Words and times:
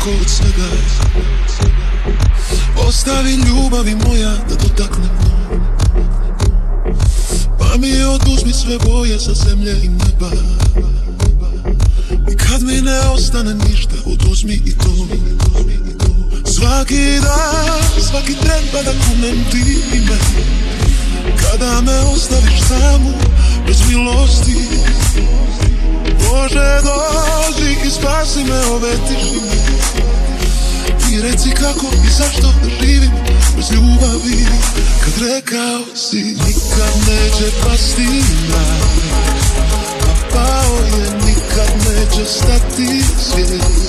daleko 0.00 0.20
od 0.20 0.30
svega. 0.30 0.68
Ostavi 2.88 3.34
ljubavi 3.34 3.94
moja 3.94 4.30
da 4.48 4.54
dotakne 4.54 5.08
dno. 5.18 5.60
Pa 7.58 7.76
mi 7.78 7.88
je 7.88 8.06
oduzmi 8.06 8.52
sve 8.52 8.78
boje 8.78 9.20
sa 9.20 9.34
zemlje 9.34 9.72
i 9.82 9.88
neba. 9.88 10.30
I 12.32 12.36
kad 12.36 12.62
mi 12.62 12.80
ne 12.80 13.00
ostane 13.00 13.54
ništa 13.54 13.94
oduzmi 14.06 14.62
i 14.66 14.78
to. 14.78 14.90
Svaki 16.44 17.20
dan, 17.20 18.02
svaki 18.08 18.34
tren 18.34 18.64
pa 18.72 18.82
da 18.82 18.90
kunem 18.90 19.44
ti 19.50 19.76
ime. 19.96 20.18
Kada 21.36 21.80
me 21.80 21.98
ostaviš 21.98 22.60
samu, 22.68 23.12
bez 23.66 23.76
milosti. 23.88 24.56
Bože 26.18 26.80
dođi 26.82 27.19
i 28.30 28.32
spasi 28.32 28.44
me 28.44 28.74
ove 28.74 28.92
tišine 29.08 29.50
I 31.12 31.20
reci 31.20 31.50
kako 31.50 31.86
i 32.06 32.10
zašto 32.10 32.52
živim 32.80 33.10
bez 33.56 33.70
ljubavi. 33.72 34.46
Kad 35.04 35.26
rekao 35.28 35.96
si 35.96 36.16
nikad 36.16 36.94
neće 37.08 37.50
pasti 37.64 38.06
mrak 38.48 38.82
A 40.02 40.32
pao 40.32 40.76
je 40.76 41.10
nikad 41.26 41.70
neće 41.78 42.24
stati 42.24 43.02
svijet 43.18 43.79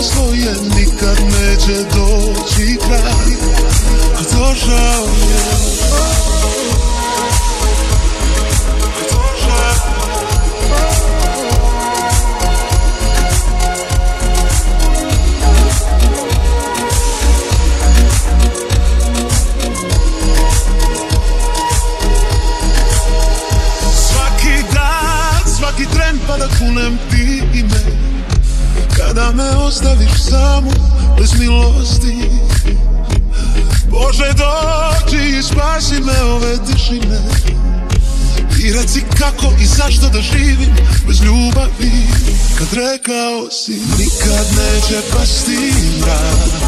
Nas 0.00 0.10
dvoje 0.14 0.54
nikad 0.76 1.18
neće 1.24 1.82
doći 1.94 2.78
kraj 2.86 3.32
A 4.16 4.22
došao 4.22 5.04
je. 5.04 5.40
Svaki 23.92 24.62
dan, 24.74 25.54
svaki 25.56 25.86
tren 25.92 26.18
pa 26.26 26.36
da 26.36 26.48
kunem 26.58 26.98
ti 27.10 27.42
ime 27.54 27.99
Kada 29.20 29.32
me 29.32 29.50
ostaviš 29.56 30.10
samu, 30.30 30.70
bez 31.18 31.32
milosti. 31.38 32.16
Bože 33.90 34.32
dođi 34.32 35.38
i 35.38 35.42
spasi 35.42 36.00
me 36.00 36.22
ove 36.22 36.56
tišine. 36.66 37.20
I 38.64 38.72
reci 38.72 39.02
kako 39.18 39.52
i 39.60 39.66
zašto 39.66 40.08
da 40.08 40.20
živim 40.20 40.74
bez 41.06 41.20
ljubavi. 41.22 42.06
Kad 42.58 42.68
rekao 42.72 43.50
si 43.50 43.72
nikad 43.72 44.46
neće 44.56 45.00
pasti 45.12 45.72
mrak 46.00 46.62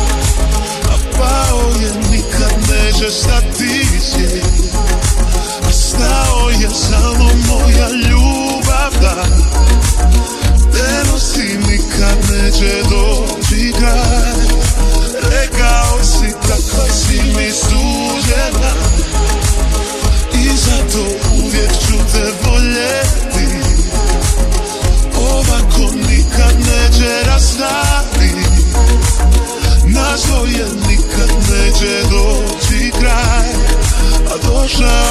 A 0.85 0.97
pao 1.19 1.71
je 1.83 1.93
nikad 2.11 2.53
neće 2.61 3.11
stati 3.11 3.82
A 34.81 35.02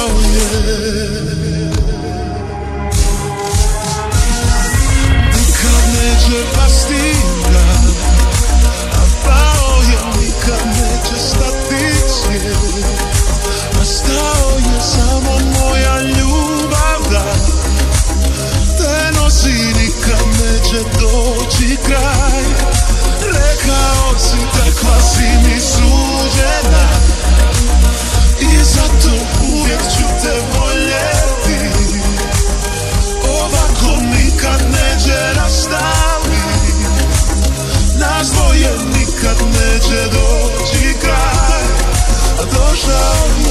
nikad 42.72 43.41